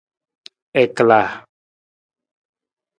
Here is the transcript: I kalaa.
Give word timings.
I 0.79 0.83
kalaa. 0.95 1.27